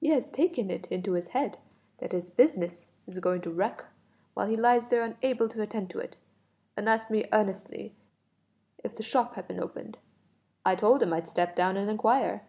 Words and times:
He 0.00 0.08
has 0.08 0.28
taken 0.28 0.68
it 0.68 0.88
into 0.88 1.12
his 1.12 1.28
head 1.28 1.56
that 1.98 2.10
his 2.10 2.28
business 2.28 2.88
is 3.06 3.20
going 3.20 3.40
to 3.42 3.52
wreck 3.52 3.84
while 4.34 4.48
he 4.48 4.56
lies 4.56 4.88
there 4.88 5.04
unable 5.04 5.46
to 5.48 5.62
attend 5.62 5.90
to 5.90 6.00
it, 6.00 6.16
and 6.76 6.88
asked 6.88 7.08
me 7.08 7.28
earnestly 7.32 7.94
if 8.82 8.96
the 8.96 9.04
shop 9.04 9.36
had 9.36 9.46
been 9.46 9.60
opened. 9.60 9.98
I 10.66 10.74
told 10.74 11.04
him 11.04 11.12
I'd 11.12 11.28
step 11.28 11.54
down 11.54 11.76
and 11.76 11.88
inquire." 11.88 12.42